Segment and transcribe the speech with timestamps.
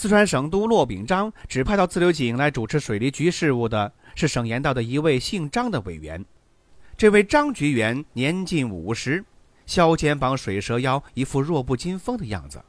[0.00, 6.24] 四川省都骆秉章指派到自流井来主持水利局事务的是省盐道的一位姓张的委员。
[6.96, 9.22] 这位张局员年近五十，
[9.66, 12.62] 削肩膀、水蛇腰，一副弱不禁风的样子。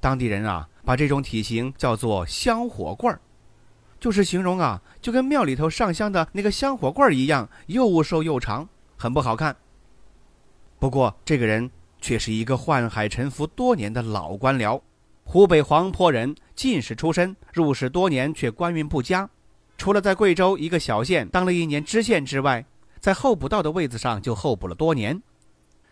[0.00, 3.20] 当地人啊，把这种体型叫做“香火棍儿”，
[4.00, 9.54] 就是形容啊，就跟庙里头上香的那个香火棍儿一样，又瘦又长，很不好看。
[10.78, 14.80] 不过，这个人却是一个宦海沉浮多年的老官僚。
[15.30, 19.28] 湖北黄陂人，进士出身，入仕多年却官运不佳。
[19.76, 22.64] 除了在贵州一个小县当了一年知县之外，
[22.98, 25.20] 在候补道的位子上就候补了多年。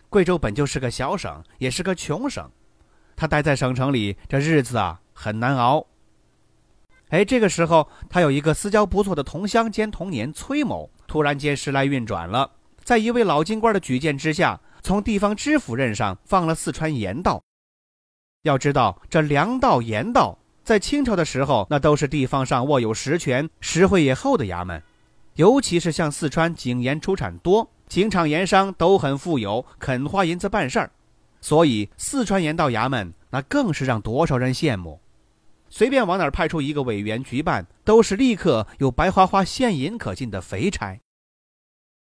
[0.08, 2.50] 贵州本就是个小省，也是个穷省，
[3.14, 5.86] 他待在省城里，这日子啊很难熬。
[7.10, 12.50] 哎，这个时候他有一个私交不错的同乡兼同年崔某，突然间时来运转了，
[12.82, 17.42] 在一位老京官的举荐之下，从地方知府任上放了四川盐道。
[18.46, 24.80] 要知道，这粮道、盐道在清朝的时候，那都是地方上握有实权、实惠也厚的衙门。
[25.34, 30.90] 尤其是像四川井盐出产多，井厂盐商都很富有，肯花银子办事儿，
[31.40, 35.00] 所以四川盐道衙门那更是让多少人羡慕。
[35.68, 40.98] 随便往哪儿派出一个委员局办，都是立刻有白花花现银可进的肥差。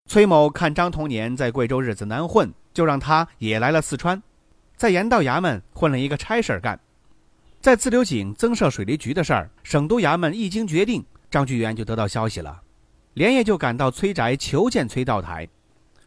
[0.08, 4.22] 崔某看张同年在贵州日子难混，就让他也来了四川。
[4.76, 6.80] 在盐道衙门混了一个差事儿干，
[7.62, 12.62] 在自流井增设水利局的事儿，省督衙门一经决定，张巨源就得到消息了，
[13.14, 15.48] 连夜就赶到崔宅求见崔道台。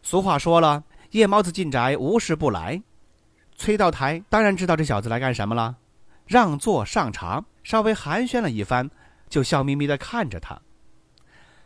[0.03, 2.81] 俗话说了，夜猫子进宅，无事不来。
[3.55, 5.75] 崔道台当然知道这小子来干什么了，
[6.27, 8.89] 让座上茶，稍微寒暄了一番，
[9.27, 10.61] 就笑眯眯地看着他。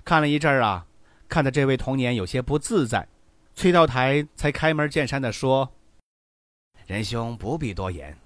[0.06, 0.86] 看了一阵儿啊，
[1.28, 3.08] 看得这位童年有些不自在，
[3.54, 5.72] 崔道台才开门见山地说。
[6.86, 8.18] 仁兄不必多言，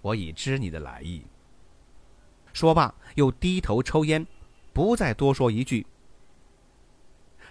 [0.00, 1.24] 我已知你的来意。
[2.52, 4.24] 说罢，又低头抽烟，
[4.72, 5.86] 不再多说一句。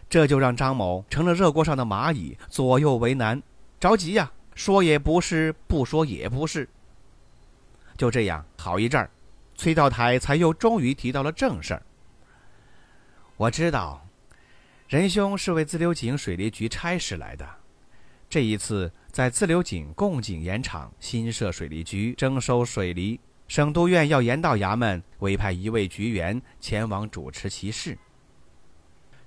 [0.09, 3.41] 这就让张某成了热锅上的蚂蚁，左右为难，
[3.79, 6.69] 着急呀，说也不是，不说也不是。
[7.97, 9.09] 就这样，好一阵儿，
[9.56, 11.84] 崔道台才又终于提到了正事儿。
[13.35, 14.07] 我知道，
[14.88, 17.45] 仁兄是为自流井水利局差事来的，
[18.33, 18.91] 这一次。
[19.11, 27.95] 在自流井贡井盐场新设水利局，征收水利，省督院要盐道衙门委派一位局员前往主持其事。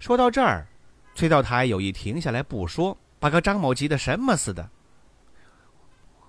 [0.00, 0.66] 说到这儿，
[1.14, 4.68] 崔道台有意停下来不说，把个张某急得什么似的。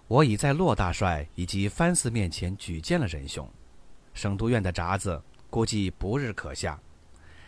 [0.08, 3.50] 我已在骆大帅以及藩司面前举荐了仁兄，
[4.14, 6.80] 省督院的札子估计不日可下，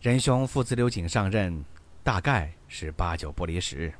[0.01, 1.63] 仁兄赴自流井上任，
[2.03, 3.93] 大概是八九不离十。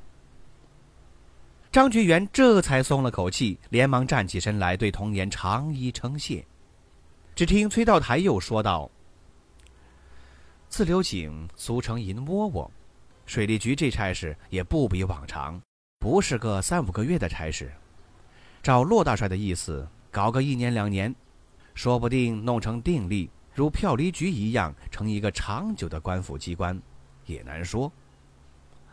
[1.71, 6.43] 张觉元这才松了口气，连忙站起身来，对童年长揖称谢。
[7.35, 8.89] 只听崔道台又说道
[10.67, 12.71] ：“自流井俗称银窝窝，
[13.27, 15.61] 水利局这差事也不比往常，
[15.99, 17.71] 不是个三五个月的差事。
[18.63, 21.13] 照骆大帅的意思，搞个一年两年，
[21.75, 26.81] 说不定弄成定例，如票厘局一样，成一个长久的官府机关，
[27.27, 27.91] 也难说。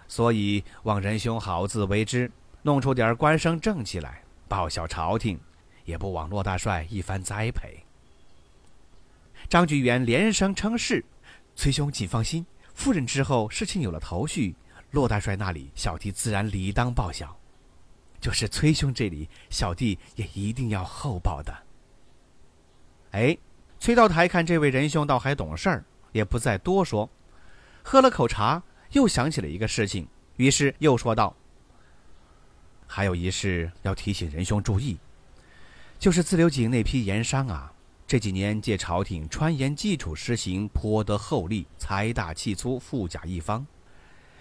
[0.06, 2.30] 所以望仁兄好自为之。”
[2.66, 5.38] 弄出点官声正气来，报效朝廷，
[5.84, 7.80] 也不枉骆大帅一番栽培。
[9.48, 11.04] 张局员连声称是，
[11.54, 12.44] 崔兄请放心，
[12.74, 14.52] 赴任之后事情有了头绪，
[14.90, 17.38] 骆大帅那里小弟自然理当报效，
[18.20, 21.56] 就是崔兄这里，小弟也一定要厚报的。
[23.12, 23.38] 哎，
[23.78, 27.08] 崔道台看这位仁兄倒还懂事儿，也不再多说，
[27.84, 28.60] 喝了口茶，
[28.90, 31.32] 又想起了一个事情，于是又说道。
[32.86, 34.96] 还有一事要提醒仁兄注意，
[35.98, 37.72] 就是自流井那批盐商啊，
[38.06, 43.66] 这几年借朝廷川盐基础实行颇得厚利，财大气粗，富甲一方，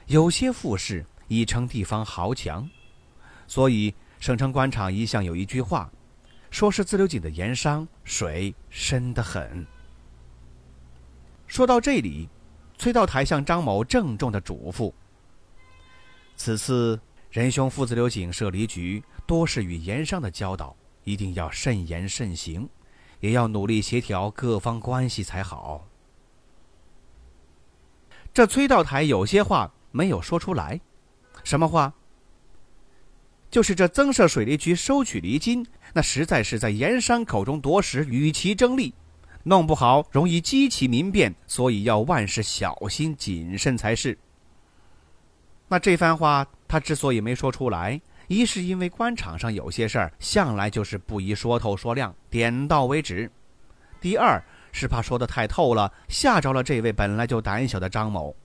[0.06, 2.69] 有些富士已成地方豪强，
[3.47, 5.92] 所以省城官场一向有一句话，
[6.51, 9.65] 说是自流井的盐商水深得很。
[11.47, 12.30] 说到这里，
[12.77, 14.94] 崔道台向张某郑重的嘱咐：
[16.36, 17.00] 此次。
[17.35, 20.73] 仁兄父子流井设离局，多是与盐商的交道，
[21.03, 22.69] 一定要慎言慎行，
[23.19, 25.85] 也要努力协调各方关系才好。
[28.33, 30.79] 这崔道台有些话没有说出来，
[31.43, 31.93] 什么话？
[33.51, 38.93] 就是这增设水利局收取厘金，那实在是在盐商口中夺食，与其争利，
[39.43, 44.17] 弄不好容易激起民变，所以要万事小心谨慎才是。
[45.67, 53.30] 那这番话他之所以没说出来，一是因为官场上有些事儿向来就是不宜说透说亮，点到为止；
[54.01, 54.44] 第二
[54.74, 58.36] 是怕说的太透了，吓着了这位本来就胆小的张某。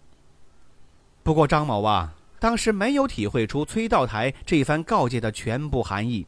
[1.24, 2.14] 不过张某啊。
[2.38, 6.24] 当时没有体会出崔道台这番告诫的全部含义，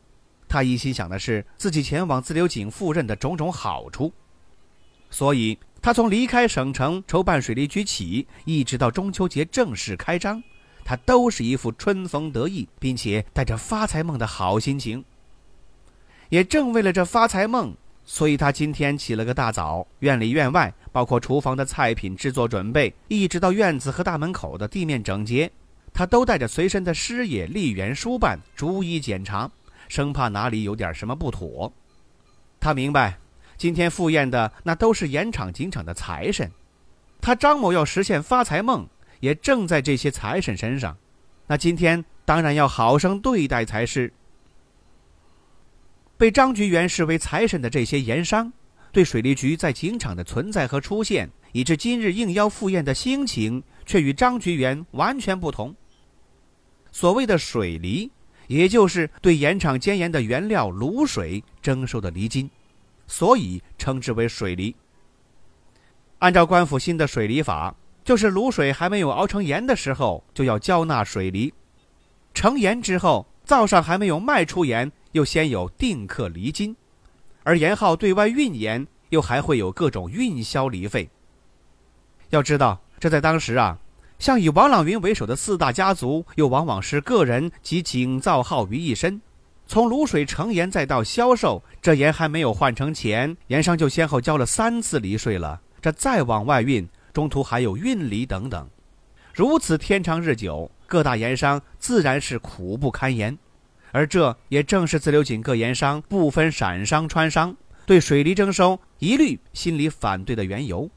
[0.49, 4.13] 他一心想的是自己前往自流井赴任的种种好处，
[5.09, 10.43] 所以他从离开省城筹办水利局起，一直到中秋节正式开张，
[10.85, 15.05] 他都是一副春风得意，并且带着发财梦的好心情。
[16.29, 17.75] 也正为了这发财梦，
[18.05, 25.51] 所以他今天起了个大早，院里院外，包括厨房的菜品制作准备，一直到院子和大门口的地面整洁。
[25.95, 29.51] 他都带着随身的师爷、丽媛、书办，逐一检查，
[29.89, 31.71] 生怕哪里有点什么不妥。
[32.59, 33.19] 他明白，
[33.59, 36.51] 今天赴宴的那都是盐场、井场的财神，
[37.21, 38.87] 他张某要实现发财梦，
[39.23, 40.97] 也正在这些财神身上。
[41.47, 44.13] 那今天当然要好生对待才是。
[46.17, 48.53] 被张局员视为财神的这些盐商，
[48.91, 55.75] 对水利局在井场的存在和出现，以致今日应邀赴宴的心情，却与张局员完全不同。
[56.91, 58.11] 所谓的水厘，
[58.49, 62.51] 也就是对盐场煎盐的原料卤水征收的厘金，
[63.07, 64.75] 所以称之为水厘。
[66.19, 67.75] 按照官府新的水厘法，
[68.05, 71.53] 就是卤水还没有熬成盐的时候，就要交纳水厘；
[72.35, 76.75] 成盐之后，灶上还没有卖出盐，又先有定客厘金；
[77.43, 81.09] 而盐号对外运盐，又还会有各种运销厘费。
[82.31, 83.79] 要知道，这在当时啊。
[84.19, 89.21] 像以王朗云为首的四大家族，又往往是个人及井灶号于一身。
[89.67, 95.61] 从卤水成盐再到销售，这盐还没有换成钱，盐商就先后交了三次离税了。
[95.81, 98.69] 这再往外运，中途还有运离等等。
[99.35, 103.37] 如此天长日久，各大盐商自然是苦不堪言。
[103.93, 107.55] 而这也正是自流井各盐商不分陕商川商，
[107.85, 110.89] 对水利征收一律心里反对的缘由。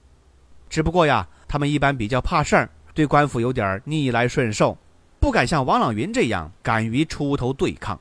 [0.70, 2.70] 只不过呀，他们一般比较怕事儿。
[2.94, 4.78] 对官府有点逆来顺受，
[5.20, 8.00] 不敢像王朗云这样敢于出头对抗。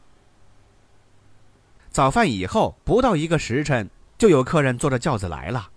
[1.90, 5.68] 早饭以后不到一个时辰，就有客人坐着轿子来了。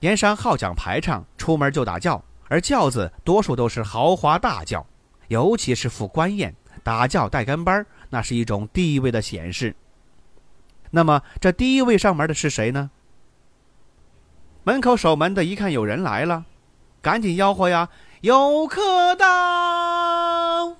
[0.00, 4.86] 盐商好讲排场，出门就打轿，而轿子多数都是豪华大轿，
[5.28, 9.74] 尤其是赴官宴，打轿带跟班，那是一种地位的显示。
[10.90, 12.90] 那么这第一位上门的是谁呢？
[14.64, 16.44] 门口守门的一看有人来了，
[17.00, 17.88] 赶紧吆喝呀。
[18.22, 20.76] 有客到，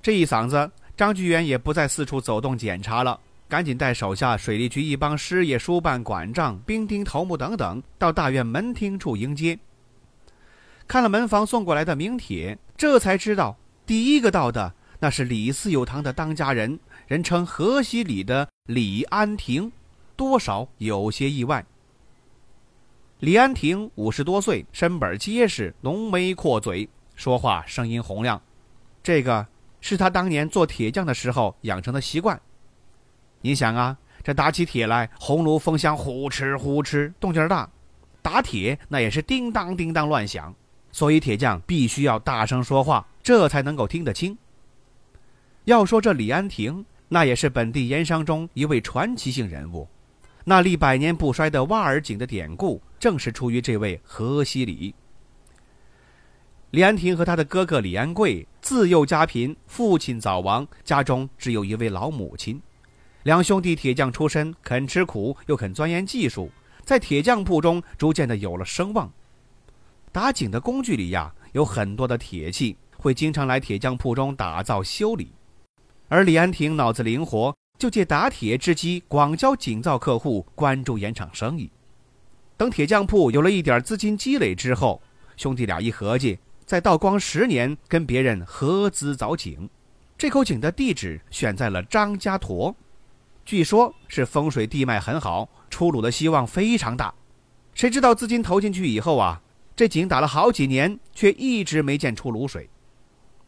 [0.00, 3.18] 这一嗓子，张居元也不再四处走动检查了，
[3.50, 9.58] 赶紧带手下水利局一帮师爷、书办、管账、兵丁、头目等等，到大院门厅处迎接。
[10.86, 19.72] 看了门房送过来的名帖，这才知道第一个到的那是李四有堂的当家人，人称河西里的李安亭，
[20.14, 21.66] 多少有些意外。
[23.18, 28.40] 李安亭五十多岁，身板结实，浓眉阔嘴，说话声音洪亮。
[29.02, 29.44] 这个
[29.80, 32.40] 是他当年做铁匠的时候养成的习惯。
[33.42, 37.68] 你想啊，这打起铁来，红炉风箱呼哧呼哧，动静大；
[38.20, 40.54] 打铁那也是叮当叮当乱响，
[40.92, 44.36] 所以铁匠必须要大声说话，这才能够听得清。
[45.64, 49.88] 要说这李安亭，那也是本地盐商中一位传奇性人物。
[50.44, 54.94] 那立百年不衰的挖耳井的典故，正是出于这位河西李。
[56.70, 62.60] 李安亭和他的哥哥李安贵自幼家贫，父亲早亡，家中只有一位老母亲。
[63.22, 66.50] 两兄弟铁匠出身，肯吃苦又肯钻研技术，
[66.84, 69.12] 在铁匠铺中逐渐的有了声望。
[70.12, 75.32] 打井的工具里呀，有很多的铁器，会经常来铁匠铺中打造修理。
[76.08, 77.54] 而李安亭脑子灵活。
[77.80, 81.70] 就借打铁之机，广交井造客户，关注盐场生意。
[82.58, 85.00] 等铁匠铺有了一点资金积累之后，
[85.38, 89.66] 兄弟俩一合计，在道光十年跟别人合资凿井。
[90.18, 92.76] 这口井的地址选在了张家坨，
[93.50, 97.12] 据说是风水地脉很好，出卤的希望非常大。
[97.74, 99.42] 谁知道资金投进去以后啊，
[99.74, 102.70] 这井打了好几年，却一直没见出卤水。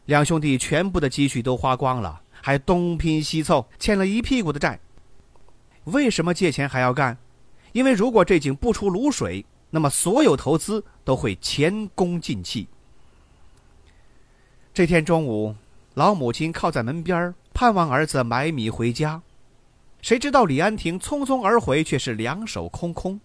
[0.07, 2.21] 两兄弟全部的积蓄都花光了。
[2.41, 4.77] 还东拼西凑，欠了一屁股的债。
[5.85, 7.17] 为什么借钱还要干？
[7.71, 12.67] 因为如果这井不出卤水，那么所有投资都会前功尽弃。
[14.73, 15.55] 这天中午，
[15.93, 19.21] 老母亲靠在门边盼望儿子买米回家。
[20.03, 23.17] 谁知道李安亭匆匆而回，却是两手空空。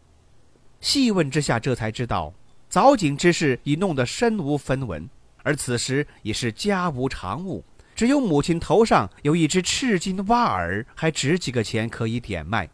[0.80, 2.32] 细问之下，这才知道
[2.70, 5.11] 凿井之事已弄得身无分文，
[5.42, 7.64] 而此时已是家无常物，
[7.97, 12.70] 只有母亲头上有一只赤金蛙耳，还值几个钱可以点卖。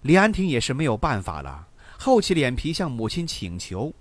[0.00, 1.66] 李安亭也是没有办法了，
[1.98, 3.92] 厚起脸皮向母亲请求，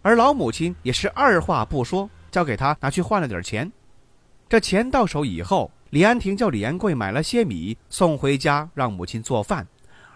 [0.00, 2.08] 而老母亲也是二话不说。
[2.30, 3.70] 交给他拿去换了点钱，
[4.48, 9.66] 这钱到手以后，李安亭叫李安贵买了些米送回家，让母亲做饭，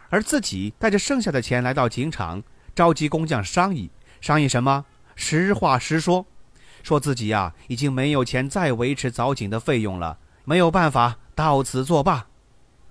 [0.08, 2.42] 而自己带着剩下的钱来到井场，
[2.74, 3.90] 召集工匠商议。
[4.20, 4.84] 商议什么？
[5.14, 6.26] 实话实说，
[6.82, 12.26] 说自己呀已经没有钱再维持凿井的费用了，没有办法，到此作罢。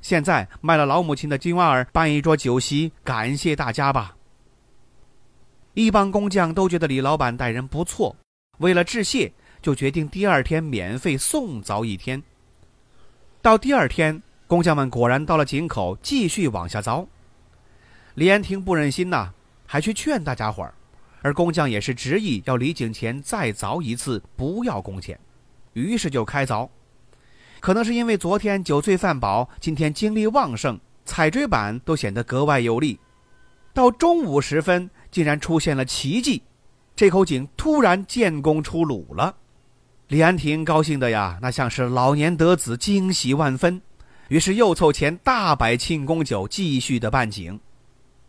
[0.02, 4.16] 现在卖了老母亲的金蛙儿，办一桌酒席，感谢大家吧。
[5.74, 8.16] 一帮工匠都觉得李老板待人不错。
[8.60, 9.32] 为了致谢，
[9.62, 12.22] 就决定第二天免费送凿一天。
[13.42, 17.08] 到第二天，工匠们果然到了井口，继续往下凿。
[18.16, 19.32] 李安亭不忍心呐，
[19.66, 20.74] 还去劝大家伙儿，
[21.22, 25.18] 而工匠也是执意要离井前再凿一次，不要工钱。
[25.72, 26.68] 于是就开凿。
[27.62, 33.00] 可能是因为昨天酒醉饭饱，今天精力旺盛，踩锥板都显得格外有力。
[33.74, 36.44] 到中午时分，竟然出现了奇迹。
[36.94, 39.34] 这口井突然建功出炉了，
[40.10, 43.80] 李安亭高兴的呀，那像是老年得子，惊喜万分。
[44.30, 47.60] 于是又凑钱大摆庆功酒，继续的办井。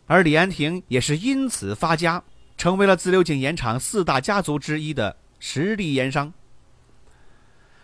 [0.06, 2.22] 而李安亭也是因此发家，
[2.58, 6.30] 成为了自流井盐场四大家族之一的实力盐商。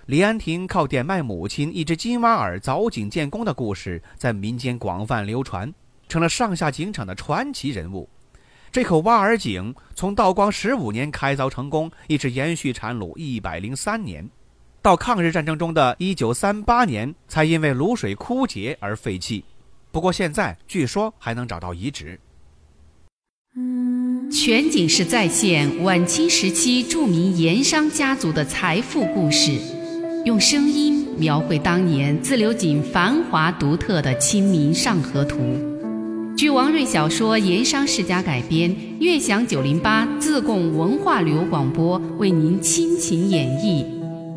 [0.04, 5.72] 李安亭靠点卖母亲一只金蛙耳凿井建功的故事，在民间广泛流传，
[6.06, 8.06] 成了上下井场的传奇人物。
[8.72, 14.28] 这口挖耳井从道光十五年开凿成功，一直延续产卤一百零三年，
[14.82, 19.42] 到抗日战争中的一九三八年才因为卤水枯竭而废弃。
[19.90, 22.20] 不过现在据说还能找到遗址。
[24.30, 29.52] 全景式再现晚清时期著名盐商家族的财富故事，
[30.26, 35.38] 用声音描绘当年自流井繁华独特的《清明上河图》。
[36.36, 43.82] 据王瑞小说《盐商世家》改编，悦享九零八自贡文化旅游广播为您倾情演绎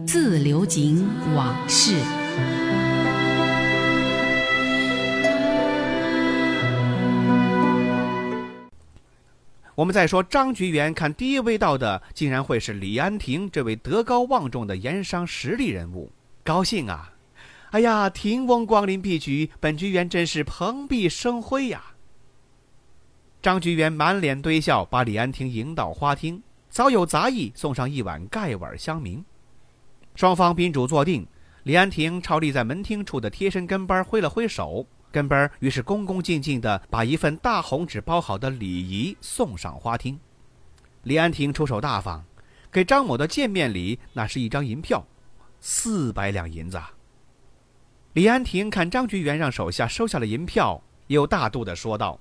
[0.08, 1.96] 《自流井往事》。
[9.76, 16.10] 我们再说张菊园看第一位到的，竟然会是李安亭这位德高望重的盐商实力人物，
[16.46, 17.12] 高兴啊！
[17.72, 21.84] 哎呀，亭翁光临碧局，本局员真是蓬荜生辉呀！
[23.42, 29.24] 张局员满脸堆笑，把李安亭迎到花厅，早有杂役送上一碗盖碗香茗。
[30.14, 31.26] 双方宾主坐定，
[31.64, 40.20] 李安亭朝立在门厅处的贴身跟班挥了挥手，跟班于是恭恭敬敬地把一份大红纸包好的礼仪送上花厅。
[41.04, 42.22] 李安亭出手大方，
[42.70, 45.02] 给张某的见面礼那是一张银票，
[45.62, 46.78] 四百两银子。
[48.12, 52.20] 李安亭看张局员让手下收下了银票，又大度地说道：“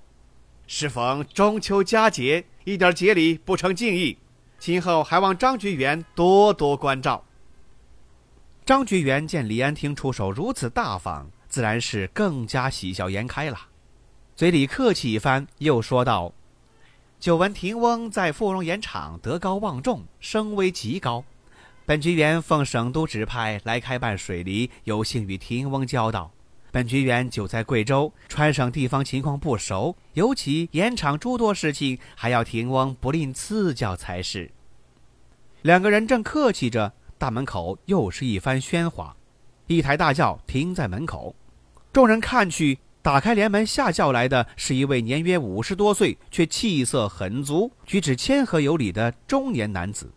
[0.70, 4.18] 适逢中秋佳节，一点节礼不成敬意，
[4.58, 7.24] 今后还望张局员多多关照。”
[8.66, 13.58] 张局员见李安亭出手如此大方，自然是更加喜笑颜开了，
[14.36, 16.34] 嘴里客气一番，又说道
[17.18, 21.24] ：“久闻亭翁在富荣盐场德高望重，声威极高。”
[21.86, 26.30] 本局员奉省督指派来开办水梨，有幸与亭翁交道。
[26.70, 34.50] 本局员久在贵州，川省地方情况不熟，尤其盐场诸多事情，还要亭翁不吝赐教才是。
[35.62, 39.16] 两个人正客气着，大门口又是一番喧哗，
[39.66, 41.34] 一台大轿停在门口，
[41.92, 50.12] 众人看去，打开帘门下轿来的是一位年约五十多岁，却气色很足、举止谦和有礼的中年男子。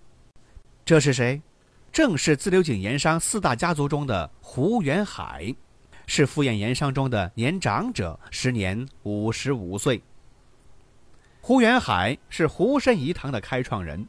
[0.83, 1.41] 这是谁？
[1.91, 5.53] 正是自流井盐商四大家族中的胡元海，
[6.07, 10.01] 是敷衍盐商中的年长者，时年五十五岁。
[11.39, 14.07] 胡元海是胡申颐堂的开创人，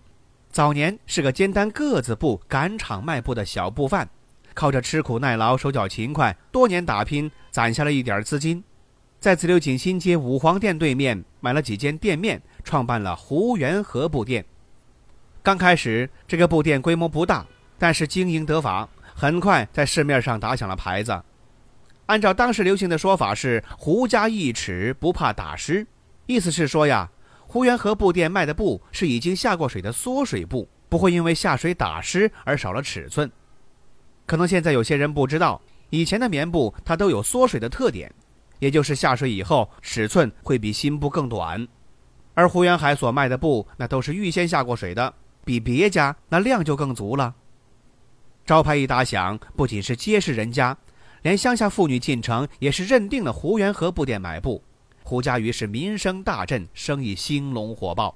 [0.51, 4.09] 早年是个肩担个子布、赶场卖布的小布贩，
[4.55, 8.63] 靠着吃苦耐劳、手脚勤快，多年打拼，攒下了一点资金，
[9.19, 14.45] 在自流井新街五皇店对面买了几间店面，创办了胡元和布店。
[15.43, 17.47] 刚开始，这个布店规模不大。
[17.79, 21.21] 但是经营得法，很快在市面上打响了牌子。
[22.13, 25.87] 按照当时流行的说法是“胡家一尺不怕打湿”，
[26.29, 27.11] 意思是说呀，
[27.47, 33.33] 胡元和布店卖的布是已经下过水的缩水布，不会因为下水打湿而少了尺寸。
[34.27, 38.13] 可能现在有些人不知道，以前的棉布它都有缩水的特点，
[38.59, 41.67] 也就是下水以后尺寸会比新布更短。
[42.35, 45.15] 而胡元海所卖的布，那都是预先下过水的，
[45.47, 47.35] 比别家那量就更足了。
[48.45, 50.77] 招牌一打响，不仅是街市人家，
[51.23, 54.63] 连乡下妇女进城也是认定了胡元和布店买布。
[55.03, 58.15] 胡家于是名声大振，生意兴隆火爆。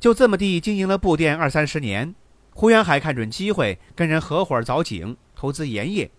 [0.00, 2.14] 就这么地经营了布店二三十年，
[2.54, 6.10] 胡元海看准机会，跟人合伙凿井投资盐业。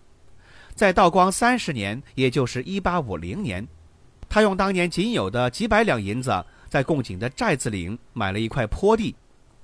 [0.74, 3.66] 在道光三十年，也就是一八五零年，
[4.28, 6.44] 他用当年仅有的几百两银子。
[6.68, 9.14] 在贡井的寨子岭买了一块坡地，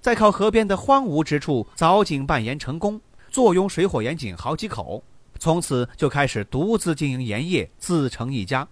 [0.00, 5.02] 在靠河边的荒芜之处凿井办盐成功，坐拥水火盐井好几口，
[5.40, 8.68] 从此就开始独自经营盐业，自成一家。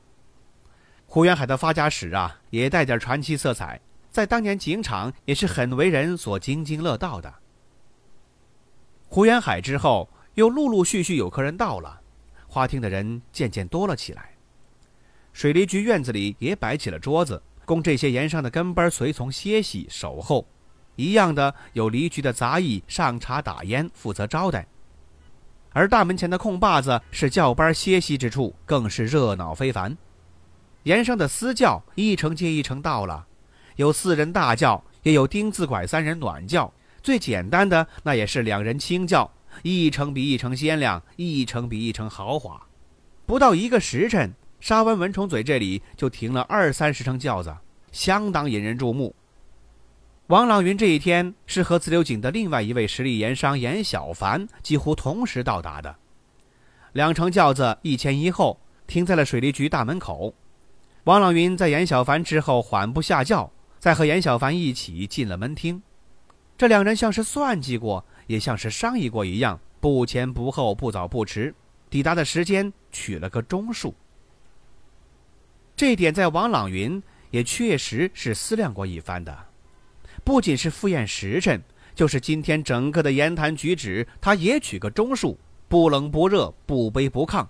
[1.07, 7.35] 胡元海的发家史啊，也带点传奇色彩，在当年井场也是很为人所津津乐道的。
[9.09, 11.99] 胡元海之后，又陆陆续续有客人到了，
[12.47, 14.35] 花厅的人渐渐多了起来，
[15.33, 17.43] 水利局院子里也摆起了桌子。
[17.65, 20.47] 供这些盐商的跟班随从歇息守候，
[20.97, 24.67] 一样的有离局的杂役上茶打烟，负责招待。
[25.73, 29.97] 而大门前的空坝子是教班歇息之处，更是热闹非凡。
[30.85, 33.27] 盐商的私教一成接一成到了，
[33.77, 36.73] 有四人大轿，也有丁字拐三人暖轿，
[37.03, 39.31] 最简单的那也是两人轻轿，
[39.63, 42.61] 一成比一成鲜亮，一成比一成豪华。
[43.27, 44.35] 不到一个时辰。
[44.61, 47.57] 沙湾蚊虫嘴这里就停了二三十乘轿子，
[47.93, 49.15] 相当引人注目。
[50.29, 55.97] 王朗云这一天是和自流井的另外一位实力盐商严小凡几乎同时到达的，
[56.93, 60.35] 两乘轿子一前一后停在了水利局大门口。
[61.05, 65.83] 王朗云在严小凡之后缓步下轿，再和严小凡一起进了门厅。
[66.59, 71.55] 这两人像是算计过，也像是商议过一样，不前不后，不早不迟，
[71.89, 73.95] 抵达的时间取了个中数。
[75.75, 79.48] 这点在王朗云也确实是思量过一番的，
[80.29, 81.59] 不仅是赴宴时辰，
[81.95, 85.39] 就是今天整个的言谈举止，他也取个中数，
[85.69, 87.47] 不冷不热，不卑不亢，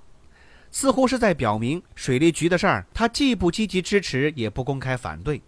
[0.70, 5.42] 似乎是在表明水利局的事儿，他既不积极支持，也不公开反对。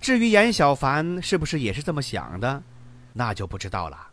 [0.00, 2.60] 至于严小凡是不是也是这么想的，
[3.12, 4.08] 那就不知道了。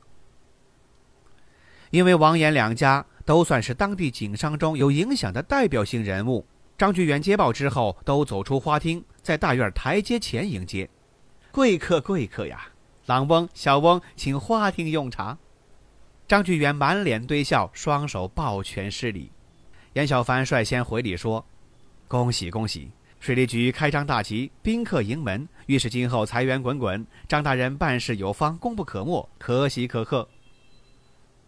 [1.90, 6.46] 因为王严两家都算是当地警商中有影响的代表性人物。
[6.78, 10.88] 张局员接报之后，都走出花厅，在大院台阶前迎接。
[11.52, 12.70] 贵客，贵客呀！
[13.08, 15.38] 郎翁、小翁，请花厅用茶。
[16.26, 19.30] 张局员满脸堆笑，双手抱拳施礼。
[19.94, 21.46] 严小凡率先回礼说
[22.08, 22.90] ：“恭喜恭喜！
[23.20, 27.06] 水利局开张大吉，宾客盈门，预示今后财源滚滚。
[27.28, 30.26] 张大人办事有方，功不可没，可喜可贺。”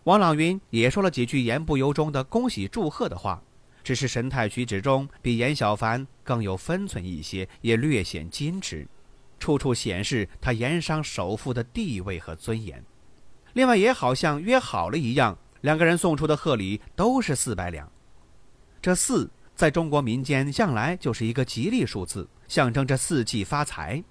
[0.04, 3.42] 王朗云也说了几句言不由衷的恭喜祝贺的话。
[3.86, 8.88] 只是神态举止中比严小凡更有分寸一些，也略显矜持，
[9.44, 12.82] 处处显示他盐商首富的地位和尊严。
[13.52, 17.92] 另外，也好像约好了一样，两个人送出的贺礼都是四百两。
[18.82, 24.02] 这四在中国民间向来就是一个吉利数字，象征着四季发财。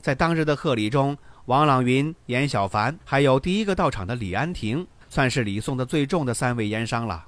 [0.00, 7.24] 在当日的贺礼中，王朗云、严小凡还有第一个到场的李安亭，算是礼送的最重的三位盐商了。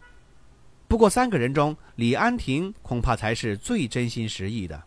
[0.88, 4.83] 不过三个人中，李安亭恐怕才是最真心实意的，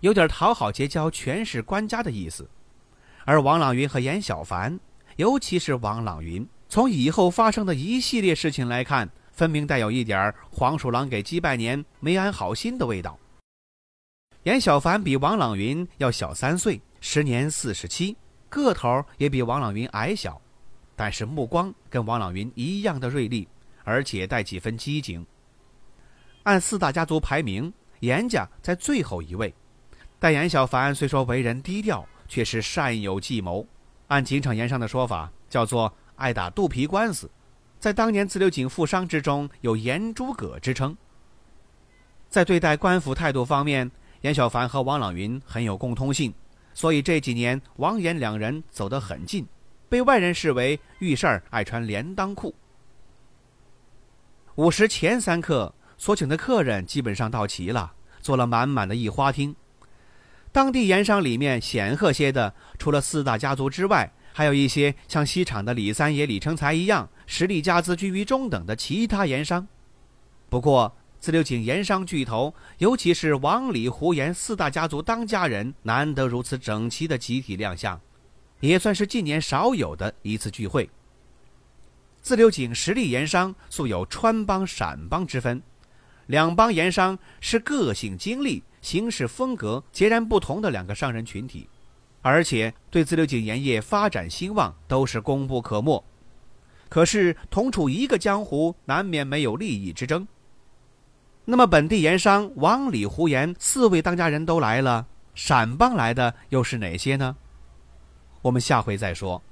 [0.00, 2.48] 有点讨好结交全市官家的意思。
[3.24, 4.78] 而王朗云和严小凡，
[5.16, 13.18] 尤其是王朗云，从以后发生的一系列事情来看，分明带有一点黄鼠狼给鸡拜年没安好心的味道。
[14.44, 18.16] 严小凡比王朗云要小三岁，时年四十七，
[18.48, 20.40] 个头也比王朗云矮小，
[20.96, 23.46] 但是目光跟王朗云一样的锐利，
[23.84, 25.26] 而且带几分机警。
[26.44, 29.52] 按四大家族排名，严家在最后一位。
[30.18, 33.66] 但严小凡虽说为人低调，却是善有计谋。
[34.08, 37.30] 按警场言上的说法，叫做爱打肚皮官司，
[37.78, 40.96] 在当年自流井富商之中有“严诸葛”之称。
[42.28, 43.90] 在对待官府态度方面，
[44.22, 46.34] 严小凡和王朗云很有共通性，
[46.74, 49.46] 所以这几年王严两人走得很近，
[49.88, 52.54] 被外人视为遇事儿爱穿连裆裤。
[54.56, 55.72] 午时前三刻。
[56.00, 59.52] 所请的客人基本上到齐了，坐了满满的一花厅。
[60.50, 69.66] 当地盐商里面显赫些的，除了四大家族之外，还有一些像西厂的李三爷李成才一样实力家资居于中等的其他盐商。
[70.48, 78.00] 不过，自流井盐商巨头，尤其是王李胡严四大家族当家人，难得如此整齐的集体亮相，
[78.60, 80.88] 也算是近年少有的一次聚会。
[82.22, 85.62] 自流井实力盐商素有川帮、陕帮之分，
[86.26, 91.68] 两帮盐商是个性经历、行事风格截然不同的两个商人群体，
[92.22, 96.02] 而且对自流井盐业发展兴旺都是功不可没。
[96.88, 100.26] 可是同处一个江湖，难免没有利益之争。
[101.44, 107.36] 那么本地盐商王李胡严四位当家人都来了，陕帮来的又是哪些呢？
[108.42, 109.42] 我们下回再说。